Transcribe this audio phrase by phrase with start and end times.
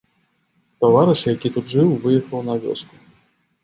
[0.85, 2.93] Таварыш, які тут жыў, выехаў на вёску.